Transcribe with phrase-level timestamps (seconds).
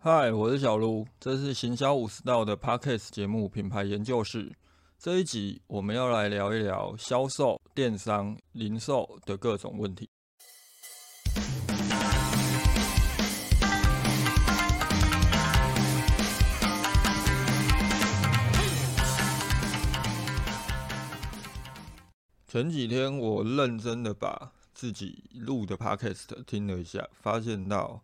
[0.00, 4.52] 嗨，我是小卢，这是行销五十道的 Podcast 节目品牌研究室。
[4.96, 10.08] 这一集我们要来聊一聊销售、电商、零售的各种问题。
[22.46, 28.00] 前几天我认真的把自己录的 Podcast 听了一下，发现到。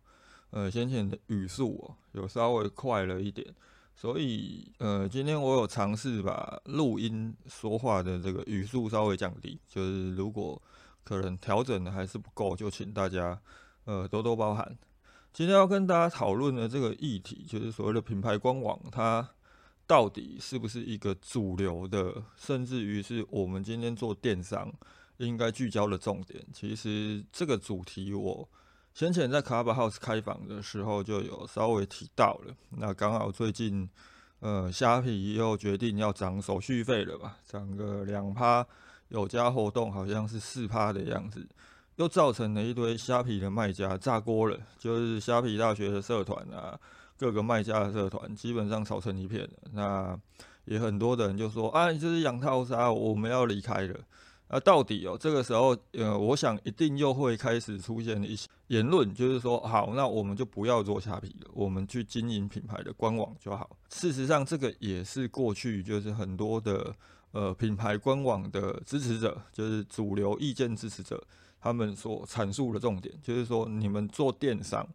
[0.55, 3.45] 呃，先前的语速哦，有稍微快了一点，
[3.93, 10.61] 所以呃，今天我有尝试把录音说话的这个语速稍微降低，就是如果
[11.03, 13.37] 可能调整的还是不够，就请大家
[13.83, 14.77] 呃多多包涵。
[15.33, 19.29] 今天要跟大家讨论的这个议题，就是所谓的品牌官网，它
[19.85, 24.73] 到底是不是一个主流的，甚至于是我们今天做电商
[25.17, 26.41] 应该聚焦的重点。
[26.53, 28.47] 其实这个主题我。
[28.95, 33.89] 先前在 Clubhouse 开房的时候就有稍微提到了，那刚好最近，
[34.39, 38.65] 呃，虾皮又决定要涨手续费了吧，涨个两趴，
[39.09, 41.45] 有家活动好像是四趴的样子，
[41.97, 46.79] 又造成了一堆虾皮的卖家炸锅了，就是虾皮大学的社团啊，
[47.19, 50.17] 各个卖家的社团基本上吵成一片了，那
[50.63, 53.99] 也很多的人就说，啊，这是养套杀，我们要离开了。
[54.47, 63.75] 那到底哦，这个时候，呃，我想一定又会开始出现一些言论，就是说，好，那我们就不要做虾皮了，我们去经营品牌的官网就好。
[63.89, 66.95] 事实上，这个也是过去就是很多的
[67.31, 71.21] 呃品牌官网的支持者，就是主流意见支持者，
[71.59, 74.87] 他们所阐述的重点，就是说，你们做电商，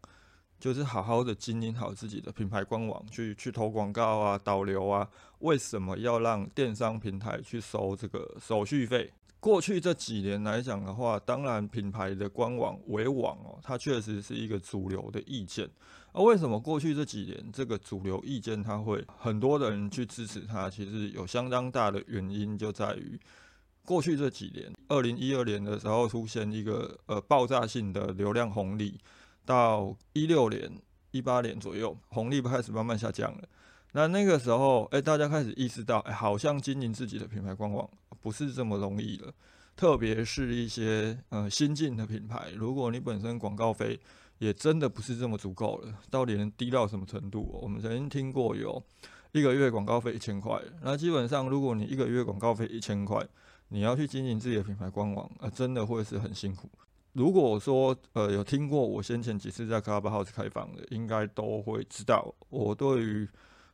[0.60, 5.08] 就是好好的经营好自己的品牌官网，去去投广告啊、导流啊，
[5.40, 9.12] 为什么要让电商平台去收这个手续费？
[9.40, 15.68] 过去这几年来讲的话，当然品牌的官网为网哦，它确实是一个主流的意见。
[16.12, 20.68] 而为什么过去这几年这个主流意见它会很多的人去支持它？
[20.68, 23.18] 其实有相当大的原因就在于
[23.84, 28.98] 过去这几年，二零一二年的时候出现一个呃爆炸性的流量红利，
[29.46, 30.70] 到一六年、
[31.12, 33.48] 一八年左右，红利开始慢慢下降了。
[33.92, 37.88] 那那个时候，哎，大家开始意识到，哎，好像经营自己的品牌官网
[38.20, 39.32] 不是这么容易了。
[39.76, 43.98] 特别是一些呃新进的品牌，如果你本身广告费
[44.38, 47.58] 也真的不是这么足够了，到底能低到什么程度？
[47.62, 48.82] 我们曾经听过有
[49.32, 53.26] 一个月广告费一千块，那基本上如果你一个月广告费一千块，
[53.68, 56.68] 你要去经营自己的品牌官网，呃，真的会是很辛苦。
[57.14, 63.26] 如果说呃有听过我先前几次在 Clubhouse 开房的，应该都会知道我对于。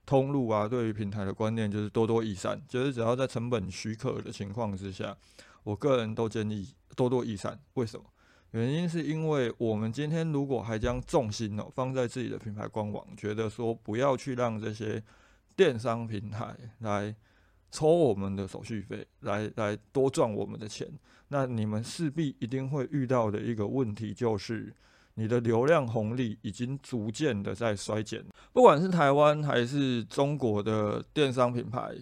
[0.06, 5.14] 通路啊，对于平台的观念就是多多益善，就是只要在成本许可的情况之下，
[5.64, 7.58] 我个人都建议多多益善。
[7.74, 8.06] 为什么？
[8.52, 15.02] 原因是因为我们今天如果还将重心哦放在自己的品牌官网，觉得说不要去让这些
[15.56, 17.14] 电商平台来
[17.72, 20.88] 抽我们的手续费，来来多赚我们的钱，
[21.28, 24.72] 那你们势必一定会遇到的一个问题就是。
[25.18, 28.22] 你的流量红利已经逐渐的在衰减，
[28.52, 31.94] 不管是台湾还是中国的电商品牌，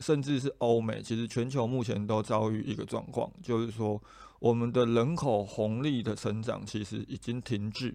[0.00, 4.00] 甚至是欧美，其实全球目前都遭遇一个状况，就是说
[4.40, 7.94] 我们的人口红利的成长其实已经停滞，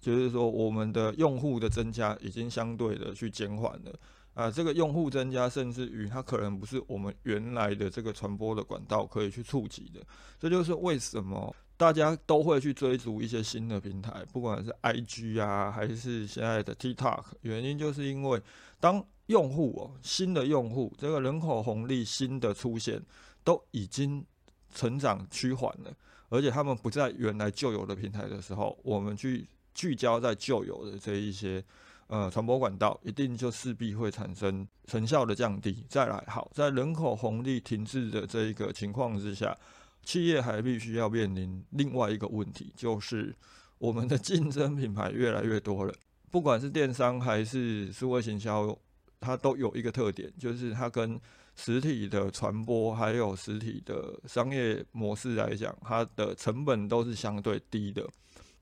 [0.00, 3.92] 就是说我们的用户的增加已经相对的去减缓了。
[4.34, 10.00] 啊，这个用户增加，甚至于它可能不是我们原来的这个传播的管道可以去触及的。
[10.40, 17.22] 这就是为什么大家都会去追逐一些新的平台，不管是 IG 啊，还是现在的 TikTok。
[17.42, 18.42] 原因就是因为
[18.80, 23.00] 当用户哦，新的用户这个人口红利新的出现，
[23.44, 24.26] 都已经
[24.74, 25.94] 成长趋缓了，
[26.28, 31.64] 而且他们不在原来旧有的平台的时候，我们去聚焦在旧有的这一些。
[32.06, 35.84] 呃，传播管道一定就势必会产生成效的降低。
[35.88, 39.56] 再来，好，在人口红利停滞的这一个情况之下，
[40.04, 43.34] 企业还必须要面临另外一个问题，就是
[43.78, 45.94] 我们的竞争品牌越来越多了。
[46.30, 48.76] 不管是电商还是数位行销，
[49.20, 51.18] 它都有一个特点，就是它跟
[51.56, 58.06] 实体的传播还有实体的商业模式来讲，它的成本都是相对低的。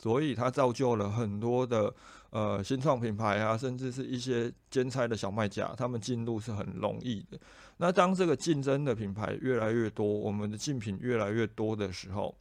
[0.03, 1.95] 所以它造就了很多的
[2.31, 7.39] 呃新创品牌啊，甚至是一些兼差的小卖家，他们进入是很容易的。
[7.77, 12.35] 那当这个竞争的品牌越来越多，我们的竞品越来越多的时候，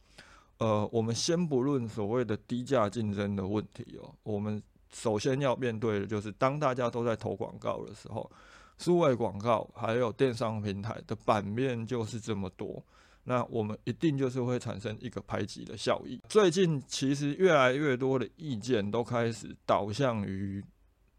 [0.58, 4.60] 呃，我们先不论所谓的低价竞争的问题哦，我们
[4.92, 8.28] 首先要面对的就是当大家都在投广告的时候，
[8.78, 12.82] 数位广告还有电商平台的版面就是这么多。
[13.24, 16.20] 那我们一定就是会产生一个排挤的效益。
[16.28, 20.62] 最近其实越来越多的意见都开始导向于，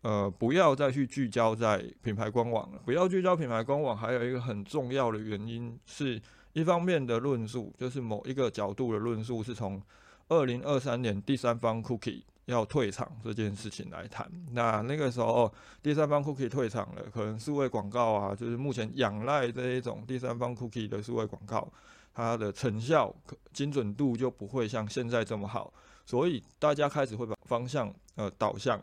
[0.02, 2.82] 呃，不要再去聚焦在品牌官网了。
[2.86, 6.22] 不要聚焦品牌官网，还有一个很重要的原因是，
[6.52, 9.82] 一方面的论述就是某一个角度的论述是从
[10.28, 12.24] 二零二三年第三方 cookie。
[12.45, 15.50] 要退场这件事情来谈，那那个时候
[15.81, 21.72] 第三方 cookie 退场了，可能数位广告啊，就是目前仰赖这一种第三方 cookie 的数位广告，
[22.13, 23.16] 它的成效、
[23.54, 25.74] 精准度就不会像现在这么好，
[26.06, 28.81] 所以大家开始会把方向呃导向，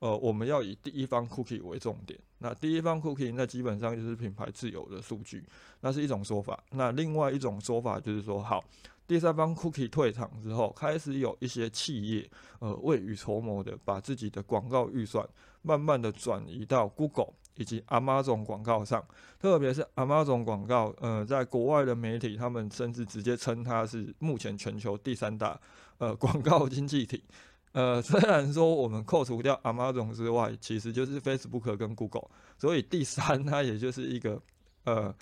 [0.00, 2.18] 呃，我们要以第一方 cookie 为重点。
[2.40, 5.42] 那第一方 cookie 那基本上就是品牌自有的数据，
[5.80, 6.62] 那是一种说法。
[6.72, 8.62] 那另外一种说法就是说，好。
[9.08, 15.26] 第三方 cookie 退场之后，开始有一些企业，呃，未雨绸缪的把自己的广告预算
[15.62, 19.02] 慢慢的转移到 Google 以及 Amazon 广告上，
[19.40, 25.58] 特别是 Amazon 广告，呃，在国外的媒体，他们甚至直接称它是目前全球第三大，
[25.96, 27.24] 呃，广告经济体。
[27.72, 32.28] 呃，虽然说我们扣除掉 Amazon 之外，其实就是 Facebook 跟 Google，
[32.58, 34.42] 所以第三它也就是一个，
[34.84, 35.14] 呃。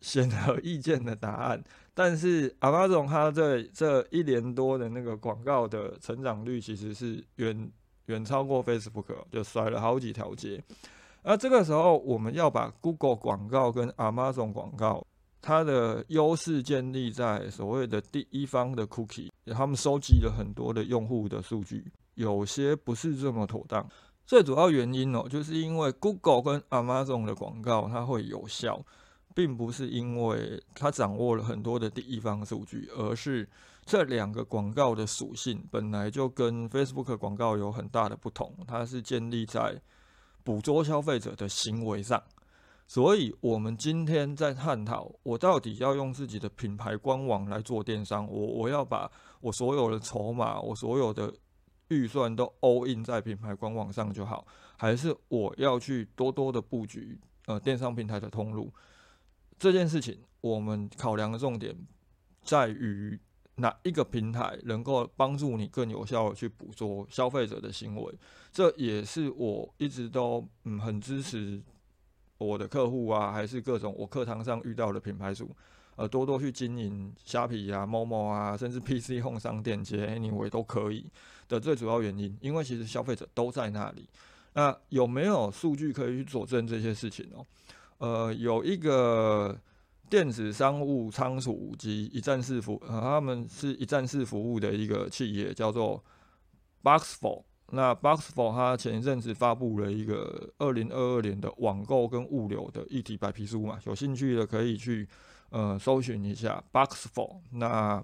[0.00, 1.60] 显而易见的答案，
[1.98, 7.68] 但是阿巴总他在这一年多的那个广告的成长率其实是远
[8.06, 10.62] 远超过 Facebook，就甩了好几条街。
[11.24, 15.04] 而这个时候，我们要把 Google 广告跟 Amazon 广告
[15.42, 21.84] 它的优势建立在所谓的第一方的 Cookie，他们收集了很多的用户的数据，
[22.14, 23.84] 有些不是这么妥当。
[24.24, 28.80] 最主要原因哦，就是因为 Google 跟 Amazon 的广告它会有效。
[29.38, 33.48] 并不是因为它掌握了很多的第一方数据，而是
[33.86, 38.52] 这两个广告的属性本来就跟 Facebook 广告有很大的不同。
[38.66, 39.80] 它是建立在
[40.42, 42.20] 捕捉消费者的行为上，
[42.88, 49.08] 所以我们今天在探讨，我到底要用自己的品牌官网来做电商，我我要把
[49.40, 51.32] 我所有的筹码，我所有的
[51.90, 54.44] 预算都 all in 在品牌官网上就好，
[54.76, 58.74] 还是我要去多多的布局呃电商平台的通路？
[59.58, 61.76] 这件事情，我们考量的重点
[62.44, 63.18] 在于
[63.56, 68.14] 哪一个平台能够帮助你更有效的去捕捉消费者的行为。
[68.52, 71.60] 这也是我一直都嗯很支持
[72.38, 75.50] 我的客户啊，还是各种我课堂上遇到的品牌主，
[75.96, 81.10] 呃，多多去经营虾皮啊、某某啊，甚至 PC 哄商店接 Anyway 都可以
[81.48, 84.08] 的最主要原因，因为其实消费者都在那里。
[84.54, 87.44] 那有没有数据可以去佐证这些事情哦？
[87.98, 89.60] 呃，有一个
[90.08, 96.02] 电子商务仓储及一站式服，呃，他们是一站式服务的一个企业，叫做
[96.82, 97.42] Boxful。
[97.70, 105.06] 那 Boxful 它前一阵子发布了一个二零二二年的网购跟物流的议题白皮书嘛，有兴趣的可以去
[105.50, 107.40] 呃搜寻一下 Boxful。
[107.50, 108.02] 那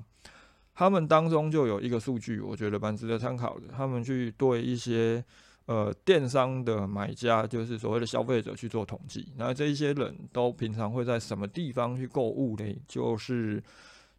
[0.75, 5.25] 他们当中就有一个数据，我觉得蛮值得参考的，他们去对一些。
[5.67, 12.65] 呃，电商的买家就是所谓的消费者去做统计，那这一些人都平常会在什么地方去购物呢？
[12.87, 13.63] 就是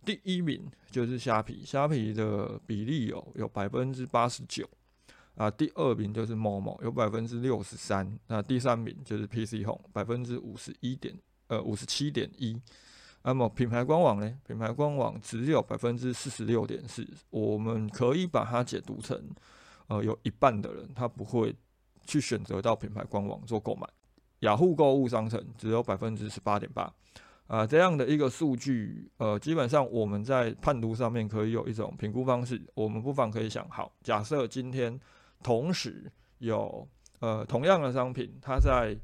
[0.04, 0.60] 第一名
[0.90, 4.68] 就是虾皮，虾皮的比例有有百分之八十九
[5.36, 11.16] 啊，第二名就是某某，有百分之六十三，那第三名就是 PC Home，百分之五十一点
[11.46, 12.60] 呃五十七点一，
[13.22, 14.36] 那么品牌官网呢？
[14.48, 19.22] 品牌官网只有百分之四十六点四，我们可以把它解读成。
[19.88, 21.56] 呃，有一半的人他不会
[22.06, 23.88] 去选择到品牌官网做购买，
[24.40, 26.92] 雅虎购物商城只有百分之十八点八，
[27.48, 35.00] 啊，这样的一个数据，呃，基本上我们在判读上面可以有一种评估方式，我们不妨可以想，好，假设今天
[35.44, 36.88] 同时有
[37.20, 38.98] 呃同样的商品，它在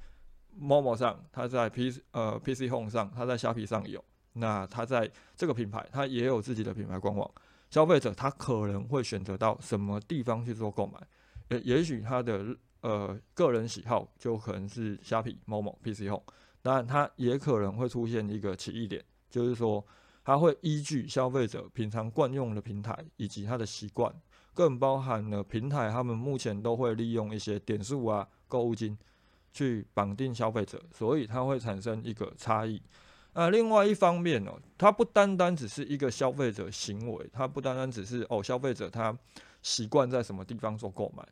[0.59, 7.29] Momo 上，它在 P 呃 PC Home 上，它在虾皮上有，那它在这个品牌，它也有自己的品牌官网。
[7.71, 10.99] 消费者他可能会选择到什么地方去做购买？
[11.49, 16.23] 也也许他的呃个人喜好就可能是虾皮、某某、PC Home，
[16.61, 19.83] 当然他也可能会出现一个奇异点，就是说
[20.23, 24.13] 他会依据消费者平常惯用的平台以及他的习惯，
[24.53, 28.97] 更包含了平台他们目前都会利用一些点数啊、购物金
[29.53, 32.81] 去绑定消费者，所以它会产生一个差异。
[33.33, 39.17] 啊，另外一方面哦，它不单单只是一个消费者行为，它不单单只是哦，消费者他
[39.61, 41.25] 习惯在什么地方做购买，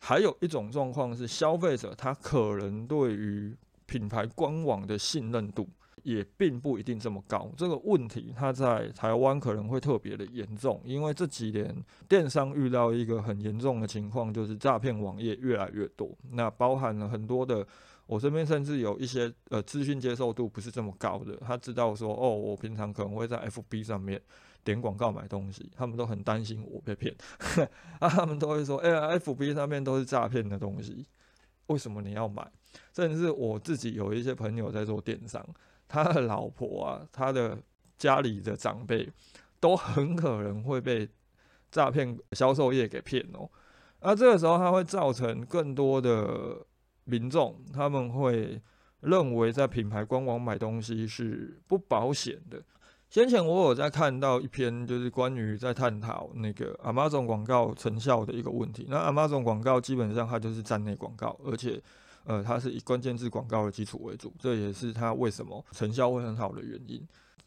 [0.00, 3.56] 还有一种状况是消费者他可能对于
[3.86, 5.68] 品牌官网的信任度
[6.02, 7.48] 也并不一定这么高。
[7.56, 11.72] 这个问题它在台湾可能会特别的严重，因为这几年
[12.08, 17.64] 电商遇到一个很严重的情况，就是诈骗网页越来越多，那包含了很多的。
[18.10, 24.20] 我身边甚至有一些呃资讯接受度不是这么高的，他知道说哦，我平常可能会在 FB 上面
[24.64, 27.14] 点广告买东西，他们都很担心我被骗，
[28.00, 31.06] 啊，他们都会说，哎呀，FB 上面都是诈骗的东西，
[31.68, 32.50] 为什么你要买？
[32.92, 35.46] 甚至是我自己有一些朋友在做电商，
[35.86, 37.56] 他的老婆啊，他的
[37.96, 39.08] 家里的长辈
[39.60, 41.08] 都很可能会被
[41.70, 43.48] 诈骗销售业给骗哦。
[44.00, 46.56] 那这个时候，它会造成更多的
[47.10, 48.62] 民众，他们会
[49.00, 52.62] 认为在品牌官网买东西是不保险的。
[53.08, 58.86] 先前我有在看到一篇，就是关于在探讨那个 Amazon 广告成效的一个问题。
[58.88, 61.82] 那 Amazon 广告基本上它就是站内广告，而且
[62.22, 67.04] 呃，它是以关键字广告的基础为主，这也是它为什么成效会很好的原因。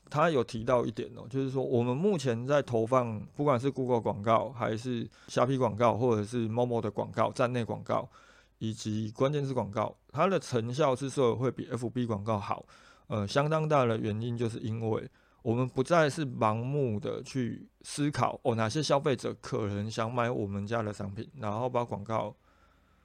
[0.09, 8.07] 他有提到一点哦，就是说我们目前在投放，不管是 Google 广告，还是虾皮广告，或者是 Momo 的广告、站内广告，
[8.57, 12.65] 以及关键字广告，它的成效是说会比 FB 广告好。
[13.07, 15.09] 呃，相当大的原因就是因为
[15.41, 22.35] 我们不再是盲目的去思考哦，哪些消费者可能想买我们家的商品，然后把广告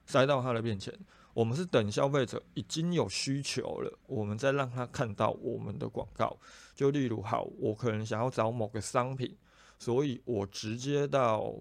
[0.06, 0.94] 塞到他的面前。
[1.34, 6.36] 我们是等消费者已经有需求了，我们再让他看到我们的广告。
[6.74, 9.36] 就例如，好，我可能想要找某个商品，
[9.78, 11.54] 所以我直接到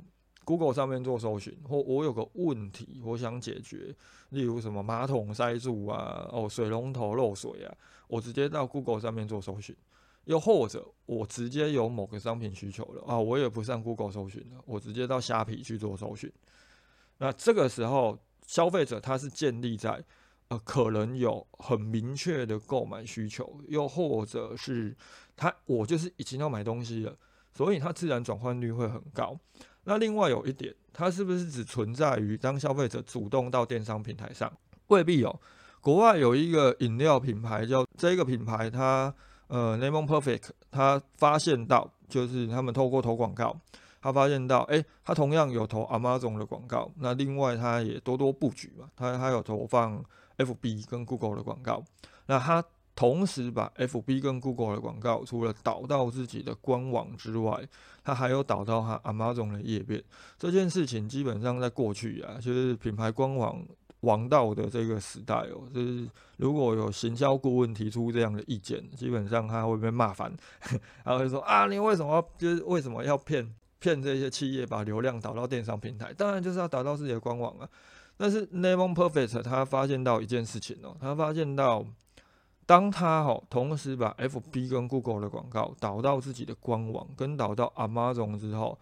[0.47, 3.93] Google 上面做搜寻，或我有个问题我想解决，
[4.29, 7.75] 例如什么马桶塞住啊，哦，水龙头漏水啊，
[8.07, 9.75] 我直接到 Google 上面做搜寻。
[10.23, 16.31] 又或者，我直接有某个商品需求了啊，我也不上 Google 搜寻了，我直接到虾皮去做搜寻。
[17.17, 18.17] 那这个时候。
[18.47, 20.01] 消费者他是建立在，
[20.47, 24.95] 呃，可能有很明确的购买需求，又或者是
[25.35, 27.13] 他我就是已经要买东西了，
[27.53, 29.37] 所以他自然转换率会很高。
[29.88, 34.51] 那另外有一点，它是不是只存在于当消费者主动到电商平台上？
[34.88, 35.39] 未必哦。
[35.79, 39.13] 国外有一个饮料品牌叫这个品牌，它
[39.48, 43.56] 呃 Lemon Perfect，它发现到就是他们透过投广告。
[44.00, 50.03] 他发现到，哎，他同样有投 Amazon 的广告，那另外他也多多布局嘛，他他有投放
[50.38, 51.84] FB 跟 Google 的广告，
[52.27, 52.63] 那他
[52.97, 57.63] 同时把 FB 跟 Google 的广告除了导到自己的官网之外，
[58.03, 60.03] 他还有导到他 Amazon 的页面。
[60.39, 63.63] 这件事情基本上在过去啊，就是品牌官网
[63.99, 70.35] 王道的这个时代哦，就是如果有行销顾问提出这样的意见，基本上他会被骂翻，
[71.05, 73.53] 他会说啊，你为什么就是为什么要骗？
[73.79, 77.69] 骗这些企业把流量导到电商平台，当然就是要导到自己的官网啊。
[78.17, 81.85] 但是 Lemon Perfect 他发现到一件事情哦，他发现到
[82.67, 88.77] 当他哦同时把 FB 跟 Google 的广告导到自己的官网，跟导到 Amazon 之后，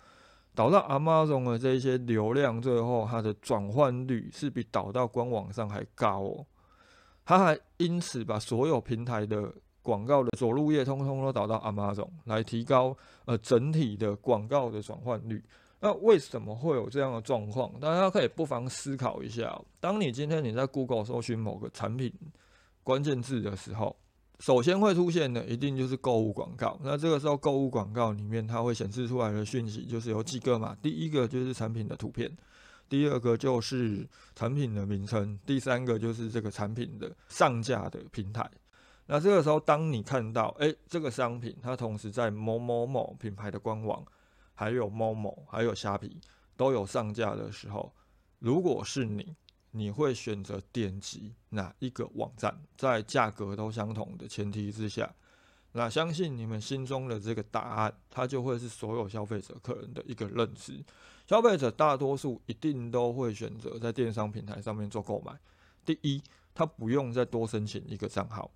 [0.53, 6.45] 导到 Amazon 的这些流量，最后它的转换率是比导到官网上还高哦。
[7.23, 15.43] 他还因此把所有平台的广告的左路页通通都导到 Amazon 来提高呃整体的广告的转换率。
[15.79, 17.71] 那为什么会有这样的状况？
[17.79, 19.61] 大家可以不妨思考一下。
[19.79, 22.11] 当你今天你在 Google 搜寻某个产品
[22.85, 23.97] 关键字的时候，
[24.39, 26.79] 首先会出现的一定就是购物广告。
[26.83, 30.77] 那这个时候购物广告里面它会显示出来的讯息就是有几个嘛？
[30.83, 32.31] 第一个就是产品的图片，
[32.87, 38.47] 第二个就是产品的名称，第三个就是这个产品的上架的平台。
[39.07, 44.05] 那这个时候，当你看到，哎，这个商品它同时在某某某品牌的官网，
[44.53, 46.19] 还有某某，还有虾皮
[46.55, 47.91] 都有上架的时候，
[48.37, 49.35] 如果是你，
[49.77, 52.57] 你会选择点击哪一个网站？
[52.77, 55.13] 在价格都相同的前提之下，
[55.73, 60.81] 那相信你们心中的这个答案，它就会是所有消费者可能的一个认知。
[61.27, 65.37] 消费者大多数一定都会选择在电商平台上面做购买。
[65.83, 68.49] 第一，他不用再多申请一个账号。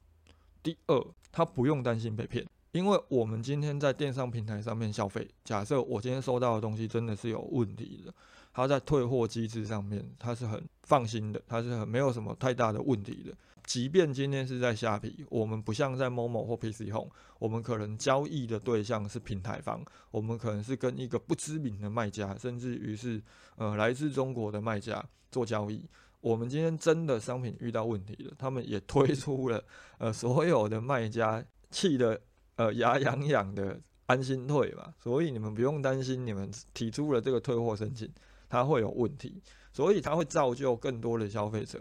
[0.63, 8.13] 第二，他不用担心被骗，因为我们今天在电商平台上面消费，假设我今天收到的东西真的是有问题的，
[8.53, 13.31] 他在退货机制上面他是很放心的，它是没有什么太大的问题的。
[13.63, 23.21] 即便今天是在虾皮，我们不像在某某或 PC Home，我们可能交易的对象是平台方，我们可能是跟一个不知名的卖家，甚至于是
[23.57, 25.87] 呃来自中国的卖家做交易。
[26.21, 29.63] 我们今天真的商品遇到问题了，他们也推出了，
[29.99, 32.19] 呃，所有的卖家气得
[32.55, 38.11] 呃牙痒痒的安心退嘛，所以你们不用担心，你们提出了这个退货申请，
[38.49, 39.41] 它会有问题，
[39.71, 41.79] 所以它会造就更多的消费者，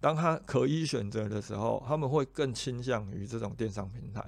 [0.00, 4.24] 当他可以选择的时候，他们会更倾向于这种电商平台，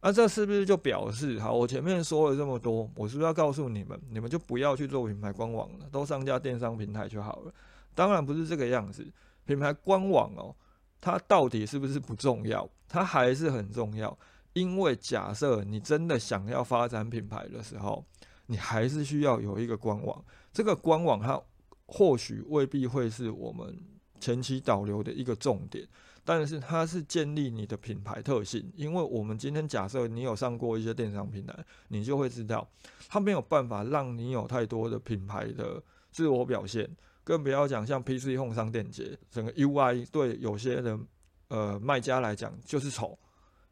[0.00, 7.52] 那这是不是就表示，好，我前面说了这么多，我是不是要告诉你们，你们就不要去做品牌官网了，都上架电商平台就好了？
[7.94, 9.06] 当然不是这个样子，
[9.44, 10.54] 品牌官网哦，
[11.00, 12.68] 它到底是不是不重要？
[12.88, 14.16] 它还是很重要，
[14.54, 18.04] 因为假设你真的想要发展品牌的时候，
[18.46, 20.24] 你还是需要有一个官网。
[20.52, 21.40] 这个官网它
[21.86, 23.76] 或许未必会是我们
[24.20, 25.86] 前期导流的一个重点，
[26.24, 28.70] 但是它是建立你的品牌特性。
[28.76, 31.56] 因为我们今天假设你有上过一些电商平台，
[31.88, 32.68] 你就会知道，
[33.08, 36.88] 它没有办法让你有太多的品牌的自我表现。
[37.22, 41.06] 更不要讲像 PC Home 商店街，整个 UI 对有些人
[41.48, 43.16] 呃卖家来讲就是丑。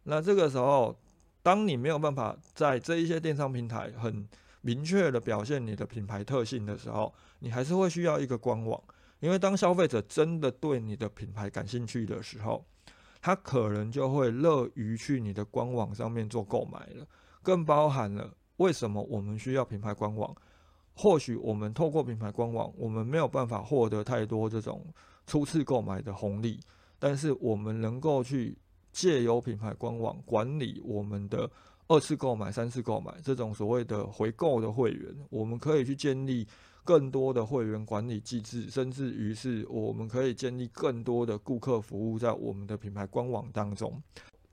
[0.05, 0.97] 那这个时候，
[1.43, 4.29] 当你没有办法在这一些电商平台很
[4.69, 8.79] 明确的表现你的品牌特性的时候，你还是会需要一个官网。
[9.21, 12.63] 因为当消费者真的对你的品牌感兴趣的时候，
[13.23, 17.07] 他可能就会乐于去你的官网上面做购买了。
[17.43, 20.37] 更包含了为什么我们需要品牌官网。
[20.93, 24.85] 或许我们透过品牌官网，我们没有办法获得太多这种
[25.27, 26.61] 初次购买的红利，
[26.99, 28.59] 但是我们能够去
[28.93, 31.51] 借由品牌官网管理我们的
[31.89, 36.47] 二次购买、三次购买这种所谓的回购的会员，我们可以去建立
[36.85, 44.01] 更多的会员管理机制，甚至于是我们可以建立更多的顾客服务在我们的品牌官网当中。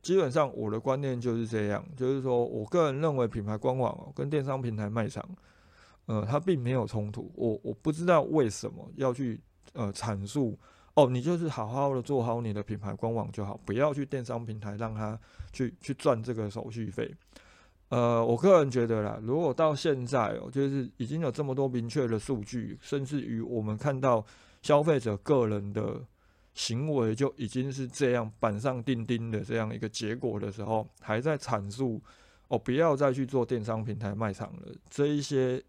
[0.02, 5.24] 基本上我的观念就是这样，就是说我个人认为品牌官网跟电商平台卖场。
[6.08, 9.42] 呃，它并没有冲突，我我不知道为什么要去
[9.74, 10.56] 呃阐述
[10.96, 15.18] 哦，你就是好好的做好你的品牌官网就好，不要去电商平台让它
[15.54, 17.14] 去去赚这个手续费。
[17.90, 24.26] 呃，我个人觉得啦，如果到现在哦，就是已经有这么多明确的数据，甚至于我们看到
[24.62, 26.02] 消费者个人的
[26.54, 32.02] 行为就已经是这样板上钉钉的这样一个结果的时候，还在阐述
[32.48, 35.64] 哦，不要再去做电商平台卖场了，这一些。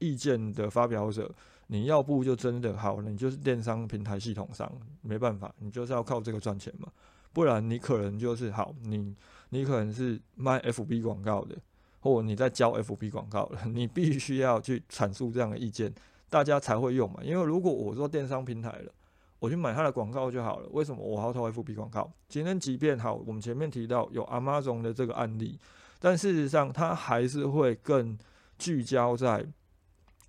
[0.00, 1.32] 意见的发表者，
[1.68, 6.88] 你要不就真的好，你就是电商平台系统上没办法，你就是要靠这个赚钱嘛，
[7.32, 9.14] 不然你可能就是好，你
[9.48, 11.56] 你可能是卖 FB 广告的，
[12.00, 15.92] 或你在教 FB 广告的，你必须要去阐述这样的意见，
[16.28, 17.20] 大家才会用嘛。
[17.22, 18.92] 因为如果我做电商平台了，
[19.38, 22.12] 我去买他的广告就好了，为什么我要投 FB 广告？
[22.28, 25.58] 今天即便好，我们前面提到有 Amazon 的这个案例，
[25.98, 28.18] 但事实上它还是会更
[28.58, 29.46] 聚焦在。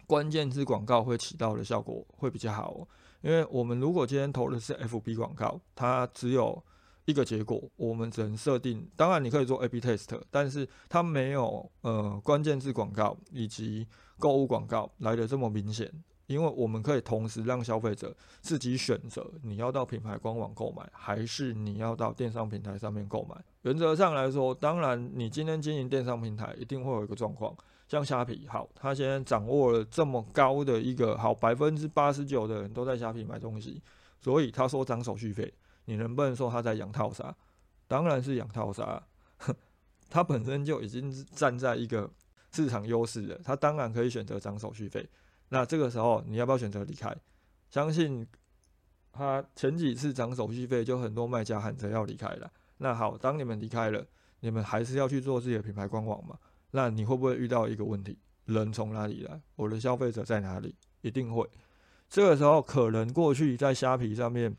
[0.07, 2.87] 关键字广告会起到的效果会比较好，
[3.21, 6.63] 因为我们如果今天投的是 FB 广告，它只有
[7.05, 8.87] 一个结果，我们只能设定。
[8.95, 13.87] 当然你可以做 A/B test，但是它没有呃关键字广告以及
[14.17, 15.91] 购物广告来的这么明显，
[16.27, 23.35] 因为我们可以同时让消费者自己选择你要到品牌官网购买，还是你要到电商平台上面购买。
[23.61, 27.55] 原则上来说，当然你今天经营电商平台，一定会有一个状况。
[27.87, 33.81] 像虾皮好，他现在掌握了这么高的一个好百分之八十九的人都在虾皮买东西，
[34.19, 35.53] 所以他说涨手续费，
[35.85, 37.35] 你能不能说他在养套杀？
[37.87, 39.01] 当然是养套杀，
[40.09, 42.09] 他本身就已经站在一个
[42.51, 45.07] 市场优势了，他当然可以选择涨手续费。
[45.49, 47.15] 那这个时候你要不要选择离开？
[47.69, 48.25] 相信
[49.11, 52.51] 他前几次涨手续费，就很多卖家喊着要离开了。
[52.79, 54.03] 那好，当你们离开了，
[54.39, 56.37] 你们还是要去做自己的品牌官网吗？
[56.75, 58.17] 那你会不会遇到一个问题？
[58.47, 59.39] 人从哪里来？
[59.55, 60.75] 我的消费者在哪里？
[60.99, 61.49] 一定会。
[62.09, 64.53] 这个时候，可能过去在虾皮上面，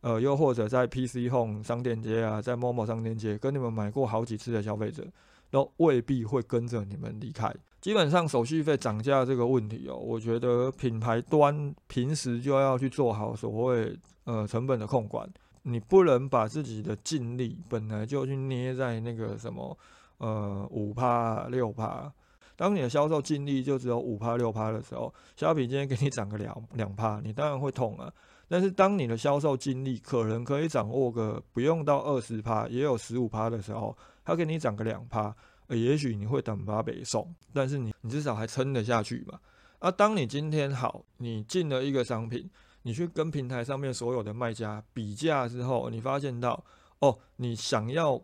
[0.00, 5.06] 呃，又或者在 PC Home 商店街啊，在 Momo 商店街跟你们买过好几次的消费者，
[5.48, 7.54] 都未必会跟着你们离开。
[7.80, 15.26] 基本上手续费涨价这个问题哦，我觉得品牌端平时就要去做好所谓呃成本的控管，
[15.62, 19.78] 你不能把自己的净利本来就去捏在那个什么。
[20.20, 22.12] 呃，五趴六趴，
[22.54, 28.12] 当你的销售净利就只有五趴六趴的时候，小品今天给你涨个两两趴，你当然会痛啊。
[28.46, 35.34] 但是当你的销售净利可能可以掌握个不用到二十趴，也有十五趴的时候，他给你涨个两趴，
[35.68, 39.40] 呃，也许你会等把北送，但是你你至少还撑得下去嘛。
[39.78, 42.46] 啊，当你今天好，你进了一个商品，
[42.82, 46.62] 你去跟平台上面所有的卖家比价之后，你发现到
[46.98, 48.20] 哦，你想要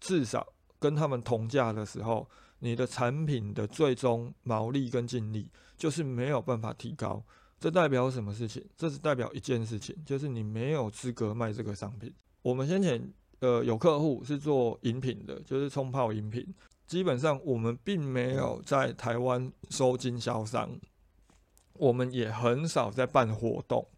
[0.00, 0.44] 至少。
[0.78, 7.22] 跟他们同价的时候，你的产品的最终毛利跟净利就是没有办法提高。
[7.58, 8.62] 这代表什么事情？
[8.76, 12.12] 这是代表一件事情，就是你没有资格卖这个商品。
[12.42, 16.46] 我们先前呃有客户是做饮品的，就是冲泡饮品，
[16.86, 20.78] 基本上我们并没有在台湾收经销商，
[21.72, 23.88] 我们也很少在办活动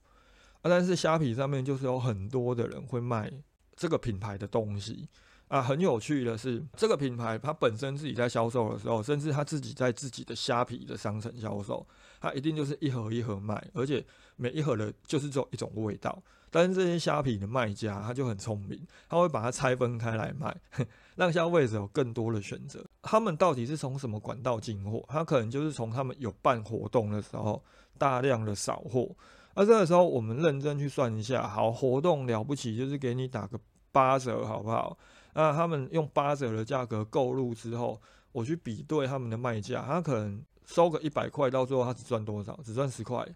[0.62, 0.64] 啊。
[0.64, 3.30] 但是虾皮上面就是有很多的人会卖
[3.74, 5.08] 这个品牌的东西。
[5.48, 11.87] 啊，很有趣的是，这个品牌它本身自己在销售的时候，甚至它自己在自己的虾皮的商城销售，
[12.20, 14.04] 它一定就是一盒一盒卖，而且
[14.37, 16.22] 每一盒的就是只有一种味道。
[16.50, 20.54] 但是这些虾皮的卖家他就很聪明，他会把它拆分开来卖，
[21.14, 22.82] 让消费者有更多的选择。
[23.02, 25.04] 他们到底是从什么管道进货？
[25.08, 27.62] 他可能就是从他们有办活动的时候
[27.98, 29.14] 大量的扫货。
[29.54, 33.58] 而这个时候我们认真去算一下，好，活动了不起就是给你打个
[33.92, 34.96] 八折，好不好？
[35.34, 38.00] 那他们用八折的价格购入之后，
[38.32, 42.58] 我去比对他们的卖价，他可能收个一百块，到最后他只赚多少？
[42.64, 43.26] 只赚十块。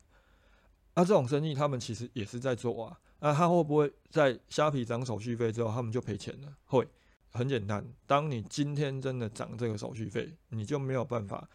[0.95, 2.99] 那这种生意他们其实也是在做啊。
[3.21, 6.53] 那他会不会在虾皮涨手续费之后，他们就赔钱了？
[6.65, 6.87] 会，
[7.31, 7.87] 很简单。
[8.07, 11.49] 当你今天真的涨这个手续费，你就没有办法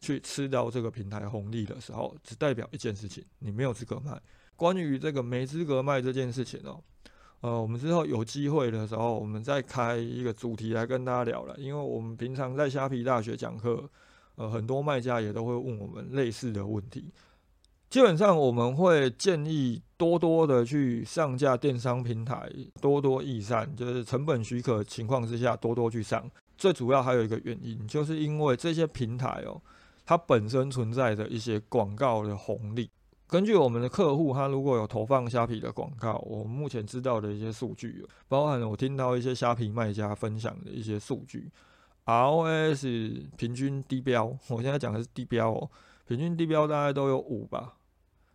[0.00, 4.18] 去吃到这个平台红利的时候，只代表一件事情，你没有资格卖。
[4.54, 6.82] 关于这个没资格卖这件事情哦。
[7.40, 11.54] 呃，我们之后有机会的时候，我们再开一个主题来跟大家聊了。
[11.56, 13.88] 因为我们平常在虾皮大学讲课，
[14.34, 17.12] 呃，很多卖家也都会问我们类似的问题。
[17.88, 26.28] 基本上我们会建议多多的去上架电商平台，多多益善，就是成本许可情况之下多多去上。
[26.58, 29.62] 最主要还有一个原因，就是因为这些平台哦，
[30.04, 32.90] 它本身存在着一些广告的红利。
[33.28, 41.50] 根据我们的客户，他如果有投放虾皮的广告，我们目前知道的一些数据，包含我听到一些虾皮卖家分享的一些数据
[42.06, 45.70] ，ROS 平均低标，我现在讲的是低标哦，
[46.06, 47.74] 平均低标大概都有五吧。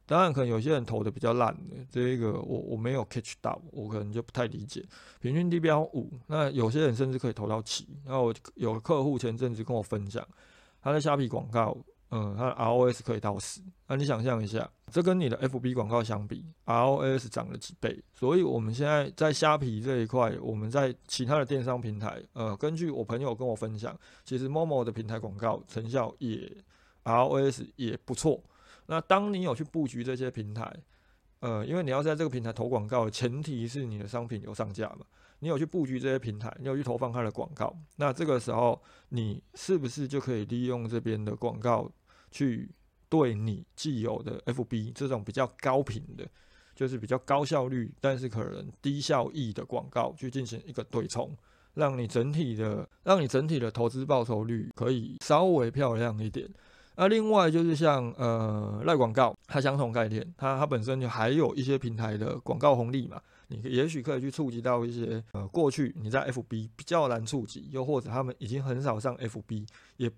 [0.06, 4.86] 当然，可能有些人投的比较烂的，这一个我我没有 catch 到，我可能就不太理解。
[5.20, 7.88] 平均低标五，那有些人甚至可以投到七。
[8.06, 10.24] 然后我有客户前阵子跟我分享，
[10.84, 11.76] 他的虾皮广告。
[12.16, 18.04] 嗯，它的 ROS 可以到十，那你想象一下，这跟你的 FB 广告相比，ROS 涨了几倍？
[18.14, 26.56] 所以我们现在在虾皮这一块，我们在其他的电商平台，呃，根据我朋友跟我分享，其实 Momo 的平台广告成效也
[27.04, 28.44] ROS 也不错。
[28.86, 30.72] 那当你有去布局这些平台，
[31.40, 35.06] 呃，因为你要在这个平台投广告，前提是你的商品有上架嘛。
[35.40, 41.92] 你有去布局这些平台，你有去投放它的广告，那这个时候你是不是就可以利用这边的广告？
[42.34, 42.68] 去
[43.08, 46.28] 对你既有的 FB 这种比较高频的，
[46.76, 51.38] 就是比较高效率，但是可能低效益的广告去进行一个对冲，
[51.76, 56.50] 让你整体的，让你整体的投资报酬率可以稍微漂亮一点。
[56.96, 69.68] 那另外就是像呃赖广告，它相同概念，它它本身就还有一些平台的广告红利嘛，你也许可以去触及到一些呃过去你在 FB 比较难触及，又或者他们已经很少上 FB
[69.98, 70.12] 也。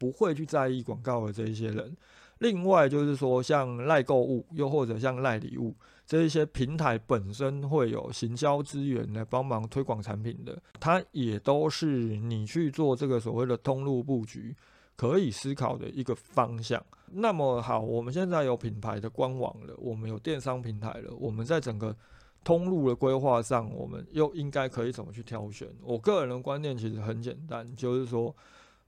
[0.00, 1.94] 不会去在意广告的这一些人，
[2.38, 5.74] 另外就是说，像赖购物，又或者像赖礼物
[6.06, 14.56] 这一些平台本身会有行销资源来帮忙推广产品的，它也都是你去做这个所谓的通路布局
[14.96, 16.82] 可以思考的一个方向。
[17.12, 21.94] 那么好，我们现在有品牌的官网了，我们有电商平台了，我们在整个
[22.42, 25.68] 通路的规划上，我们又应该可以怎么去挑选？
[25.82, 28.34] 我个人的观念其实很简单，就是说。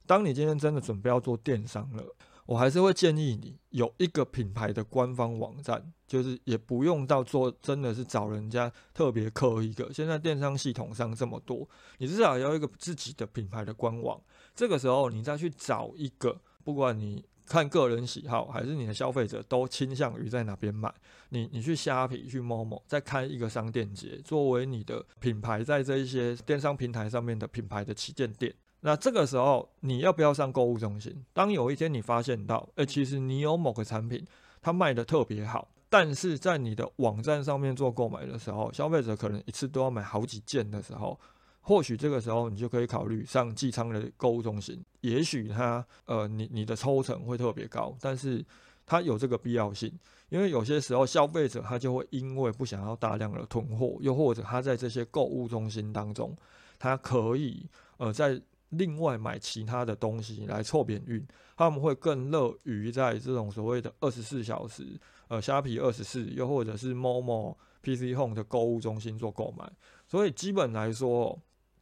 [0.06, 2.04] 当你今天真的准备要做电商了，
[2.46, 9.92] 我还是会建议你有一个品牌的官方网站，就是也不用到做真的是找人家特别刻一个。
[9.92, 14.20] 现在电商系统上这么多，你至少要一个自己的品牌的官网。
[14.54, 20.92] 这个时候你再去找一个，不管你看个人喜好还是你的消费者都倾向于在哪边买，
[21.30, 28.52] 你你去虾皮去某某再开一个商店街，作为你的品牌在这一些电商平台上面的品牌的旗舰店。
[28.84, 31.24] 那这个时候，你要不要上购物中心？
[31.32, 34.26] 当有一天你发现到，诶，其实你有某个产品，
[34.60, 41.18] 它卖的特别好，但是在你的网站上面做购买的时候，消费者可能一次都要买好几件的时候，
[41.60, 44.84] 或许这个时候你就可以考虑上寄仓的购物中心。
[45.00, 48.44] 也许它，呃，你你的抽成会特别高，但是
[48.84, 49.92] 它有这个必要性，
[50.28, 56.36] 因为有些时候消费者他就会因为不想要大量的囤货，又或者他在这些购物中心当中，
[56.80, 57.64] 他可以，
[57.98, 58.40] 呃，在
[58.72, 61.22] 另外买其他的东西来凑免运，
[61.56, 69.70] 他们会更乐于在这种所谓的二十四小时，呃，虾皮二十四，又或者是 Momo、PC Home 的购物中心做购买。
[70.08, 71.38] 所以基本来说，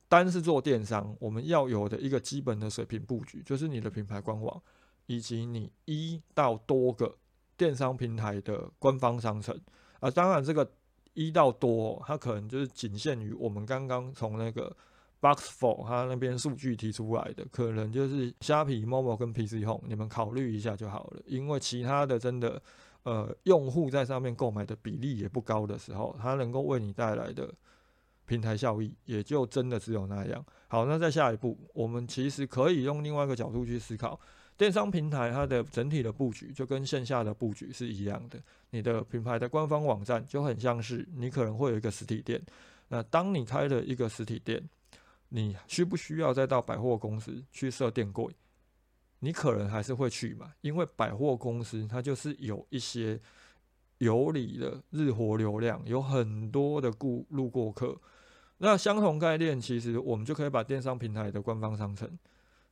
[0.08, 4.60] 单是做电商，我们要有的一个基本的水平布局，就是你的品牌官网，
[5.06, 7.16] 以及你一到多个
[7.56, 9.56] 电商平台的官方商城。
[10.00, 10.68] 啊，当然这个
[11.14, 14.76] 一到多，它可能就是仅限于我们刚刚从那个。
[15.20, 21.22] Box Four，他那边数据提出来的，可能就是虾皮、Momo 跟 PC Home，你们考虑一下就好了。
[21.26, 22.60] 因为其他的真的，
[23.02, 27.52] 呃，用户在上面购买的比例也不高的时候，它能够为你带来的
[28.24, 30.42] 平台效益，也就真的只有那样。
[30.68, 34.18] 好，那在下一步，我们其实可以用另外一个角度去思考，
[34.56, 38.40] 电商平台它的整体的布局就跟线下的布局是一样的。
[38.70, 42.40] 你的品牌的官方网站就很像是你可能会有一个实体店，
[42.88, 44.62] 那当你开了一个实体店，
[45.30, 48.32] 你需不需要再到百货公司去设店柜？
[49.20, 53.20] 你可能还是会去嘛，因为百货公司它就是有一些
[53.98, 58.00] 有理的日活流量，有很多的顾路过客。
[58.58, 62.18] 那相同概念，其实我们就可以把电商平台的官方商城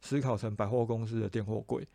[0.00, 1.86] 思考成百货公司的店货柜。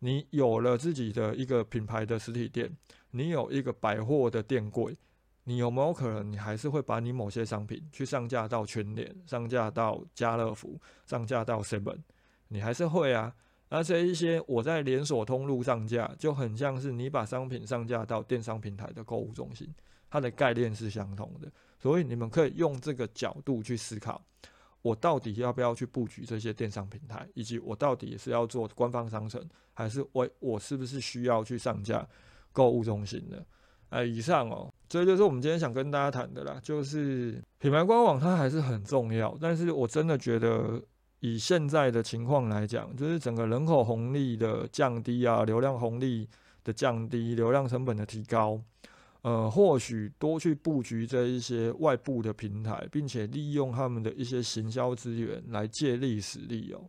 [0.00, 2.76] 你有了自己的一个品牌的实体店，
[3.12, 4.96] 你有一个百货的店柜，
[5.44, 11.98] 你有没有可能，你还是会把你某些商品去上架到全联、上架到家乐福、上架到 Seven？
[12.48, 13.34] 你还是会啊。
[13.68, 19.66] 而且一些我在连锁通路上架，就很像是你把商品上架到电商平台的购物中心，
[20.10, 21.50] 它的概念是相同的。
[21.78, 24.22] 所以你们可以用这个角度去思考，
[24.82, 32.06] 我到底要不要去布局这些电商平台，以及我到底是要做官方商城，还是我我是不是需要去上架
[32.52, 33.44] 购物中心的？
[33.88, 40.78] 哎，以上哦，这就是我们今天想跟大家谈的啦，就是品牌官网它还是很重要，但是我真的觉得
[41.20, 46.28] 以现在的情况来讲，就是整个人口红利的降低啊，流量红利
[46.62, 48.60] 的降低，流量成本的提高。
[49.22, 56.84] 呃，或许多去布局这一些外部的平台，并且利用他们的一些行销资源来借力使力哦，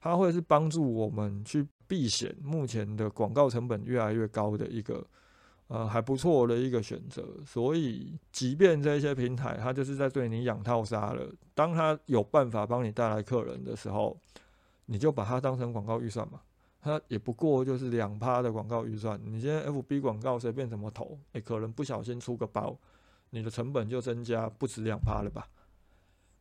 [0.00, 5.06] 它会是帮助我们去避险目前的广告成本越来越高的一个
[5.68, 7.24] 呃还不错的一个选择。
[7.44, 14.16] 所以，即便这些平台它就是在对你养套杀了，当它有办法帮你带来客人的时候，
[14.86, 16.40] 你就把它当成广告预算嘛。
[16.80, 22.78] 它也不过就是两趴的广告预算，你现在 F B 广告随便怎么投，哎，可能不小心出个包，
[23.30, 25.48] 你的成本就增加不止两趴了吧？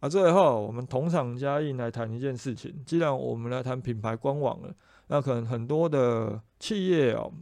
[0.01, 4.71] 啊，最后我们同厂加映来谈一件事情，既然我们来谈品牌官网了，
[5.07, 7.33] 那可能很多的企业哦，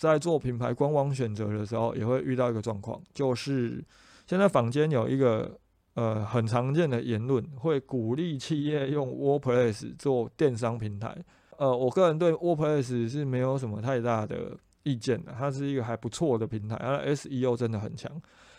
[0.00, 3.84] 在做品牌官网选择的时候，也会遇到一个状况，就是
[4.26, 5.60] 现在坊间有一个
[5.92, 11.14] 呃很常见的言论，会鼓励企业用 WordPress 做电商平台。
[11.58, 18.10] 呃，我个人对 WordPress 是没有什么太大的意见的，它是一个还不错的平台，它 SEO 真的很强。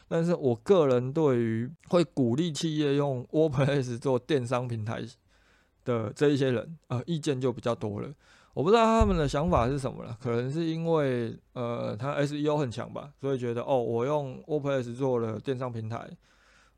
[0.07, 5.01] 但是我个人对于会鼓励企业用 WordPress 做电商平台
[5.83, 8.13] 的这一些人，呃，意见就比较多了。
[8.53, 16.09] 我不知道他们的想法是什么了，可能是因为呃，它 SEO 很强吧，所以觉得哦，我用 WordPress 做了电商平台，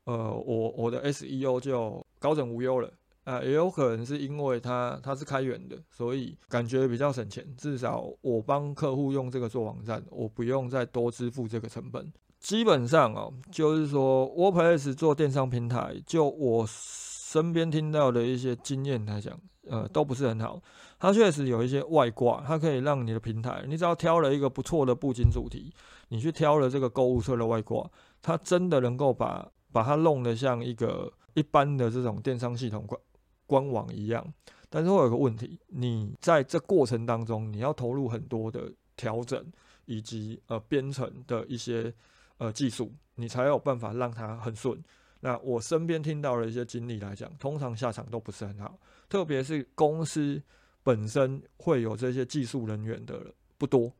[0.04, 2.90] 呃，我我的 SEO 就高枕无忧了。
[3.24, 7.42] 啊，也有可能是因为它它是开源的，所以感觉比较省钱。
[7.56, 12.12] 至少我帮客户用这个做网站，我不用再多支付这个成本。
[12.38, 20.60] 基本上哦，就是说 WordPress 做电商平台，就我身边听到的一些经验来讲，呃，都不是很好。
[20.98, 25.72] 它确实有一些外挂，它可以让你的平台，你只要挑了一个不错的布景主题，
[26.08, 27.90] 你去挑了这个购物车的外挂，
[28.22, 33.00] 它真的能够把把它弄得像一个一般的这种电商系统官
[33.46, 34.24] 官网一样，
[34.70, 39.44] 但是会有个问题，你在这过程当中，你要投入很多的调整
[39.84, 41.92] 以及呃编程的一些
[42.38, 44.82] 呃技术，你才有办法让它很顺。
[45.24, 50.42] 那我身边听到的一些经历来讲，通常下场都不是很好，特别是公司
[50.82, 53.90] 本身会有这些技术人员的不多。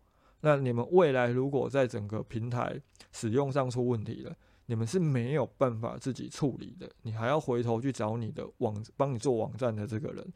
[0.43, 2.79] 那你们未来如果在整个平台
[3.11, 10.33] 使用上出问题了，你们是没有办法自己处理的，你还要回头去找你的网帮你做网站的这个人，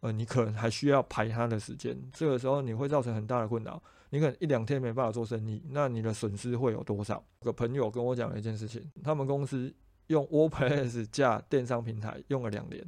[0.00, 7.24] 呃，你可能还需要排他的时间，这个时候你会造成很大的困扰，你可能一两天没办法做生意，那你的损失会有多少？
[7.42, 9.72] 有个朋友跟我讲了一件事情，他们公司
[10.08, 12.84] 用 WordPress 架电商平台用了两年，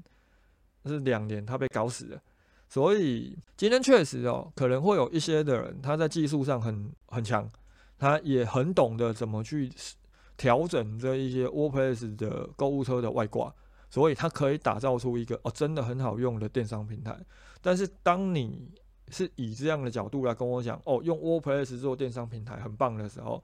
[0.84, 2.22] 是两年他被搞死了，
[2.68, 7.50] 所以今天确实哦，可能会有一些的人他在技术上很很强，
[7.98, 9.70] 他也很懂得怎么去。
[10.38, 13.50] 调整这一些 WordPress 的购物车的外挂，
[13.88, 17.18] 所以他可以打造出一个哦真的很好用的电商平台。
[17.62, 18.70] 但是当你
[19.08, 23.42] 是以这样的角度来跟我讲哦，用 WordPress 做电商平台很棒的时候，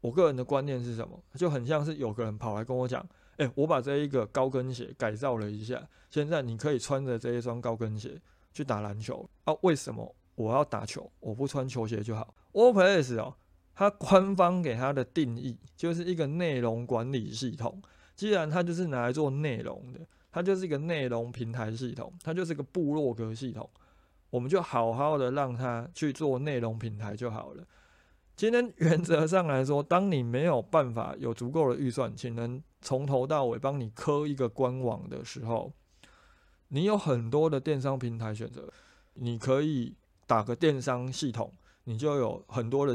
[0.00, 1.20] 我个人的观念是什么？
[1.34, 3.04] 就很像是有个人跑来跟我讲，
[3.36, 8.20] 哎，我把这一个高跟鞋改造了一下，现在你可以穿着这一双高跟鞋
[8.52, 9.54] 去打篮球啊？
[9.62, 11.10] 为什么我要打球？
[11.20, 13.34] 我不穿球鞋就好？WordPress 哦。
[13.74, 17.80] 它官方给它的定义就是一个内容管理系统。
[18.16, 20.00] 既然它就是拿来做内容的，
[20.32, 23.70] 它就是一个内容平台系统，它就是个部落格系统。
[24.30, 27.64] 我们就好好的让它去做内容平台就好了。
[28.38, 35.72] 今天原则上来说，当你没有办法有足够的预算，请能从头到尾帮你磕一个官网的时候，
[36.68, 38.72] 你有很多的电商平台选择，
[39.14, 42.94] 你可以打个电商系统，你就有很多的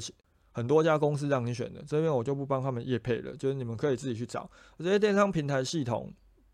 [0.53, 1.83] 很多家公司让你选的。
[1.85, 6.09] 这边我就不帮他们业配了，就是你们可以自己去找这些电商平台系统。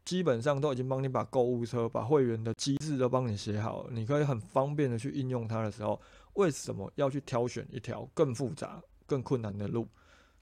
[0.10, 6.02] 基本上都已经帮你把购物车、把会员的机制都帮你写好了，你可以很方便的去应用它的时候，
[6.34, 9.88] 为什么要去挑选一条更复杂、更困难的路？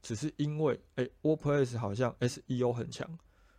[0.01, 3.05] 只是因为，哎，WordPress 好像 SEO 很强。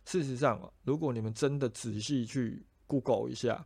[0.03, 3.63] 事实上，如果你们真的仔细去 Google 一下，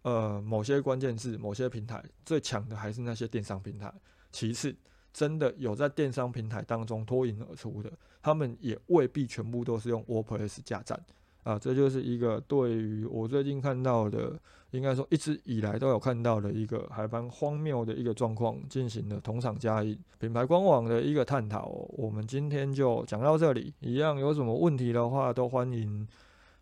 [0.00, 3.92] 呃，某些关键字、某些平台最强的还是那些电商平台。
[4.32, 4.74] 其次，
[5.12, 10.98] 真的有在电商平台当中脱颖而出的，他们也未必全部都是用 WordPress 架站。
[11.46, 14.36] 啊，这就是一个对于我最近看到的，
[14.72, 21.68] 应该说一直以来都有看到的一个还蛮荒谬的一个状况，进行了同场加印品牌官网的一个探讨。
[21.90, 26.04] 我们今天就讲到这里，一样有什么问题的话，都欢迎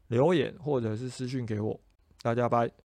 [0.09, 1.81] 留言或者是私信给我。
[2.21, 2.84] 大家拜。